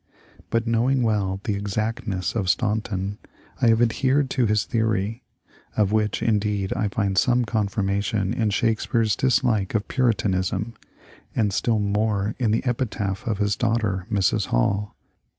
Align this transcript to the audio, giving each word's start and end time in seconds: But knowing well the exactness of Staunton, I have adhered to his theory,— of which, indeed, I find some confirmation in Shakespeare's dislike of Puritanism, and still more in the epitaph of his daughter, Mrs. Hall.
But 0.49 0.65
knowing 0.65 1.03
well 1.03 1.41
the 1.43 1.53
exactness 1.53 2.33
of 2.35 2.49
Staunton, 2.49 3.19
I 3.61 3.67
have 3.67 3.83
adhered 3.83 4.31
to 4.31 4.47
his 4.47 4.63
theory,— 4.65 5.21
of 5.77 5.91
which, 5.91 6.23
indeed, 6.23 6.73
I 6.73 6.87
find 6.87 7.15
some 7.15 7.45
confirmation 7.45 8.33
in 8.33 8.49
Shakespeare's 8.49 9.15
dislike 9.15 9.75
of 9.75 9.87
Puritanism, 9.87 10.73
and 11.35 11.53
still 11.53 11.77
more 11.77 12.33
in 12.39 12.49
the 12.49 12.65
epitaph 12.65 13.27
of 13.27 13.37
his 13.37 13.55
daughter, 13.55 14.07
Mrs. 14.11 14.47
Hall. 14.47 14.95